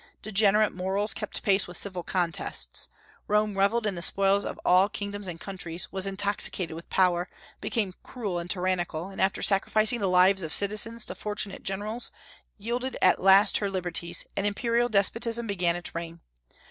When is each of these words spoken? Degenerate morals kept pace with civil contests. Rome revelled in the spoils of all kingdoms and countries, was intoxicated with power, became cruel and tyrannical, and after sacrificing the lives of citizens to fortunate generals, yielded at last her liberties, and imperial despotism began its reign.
Degenerate 0.23 0.71
morals 0.71 1.13
kept 1.13 1.43
pace 1.43 1.67
with 1.67 1.77
civil 1.77 2.01
contests. 2.01 2.89
Rome 3.27 3.55
revelled 3.55 3.85
in 3.85 3.93
the 3.93 4.01
spoils 4.01 4.45
of 4.45 4.59
all 4.65 4.89
kingdoms 4.89 5.27
and 5.27 5.39
countries, 5.39 5.91
was 5.91 6.07
intoxicated 6.07 6.73
with 6.75 6.89
power, 6.89 7.29
became 7.59 7.93
cruel 8.01 8.39
and 8.39 8.49
tyrannical, 8.49 9.09
and 9.09 9.21
after 9.21 9.43
sacrificing 9.43 9.99
the 9.99 10.07
lives 10.09 10.41
of 10.41 10.53
citizens 10.53 11.05
to 11.05 11.13
fortunate 11.13 11.61
generals, 11.61 12.11
yielded 12.57 12.97
at 12.99 13.21
last 13.21 13.57
her 13.57 13.69
liberties, 13.69 14.25
and 14.35 14.47
imperial 14.47 14.89
despotism 14.89 15.45
began 15.45 15.75
its 15.75 15.93
reign. 15.93 16.19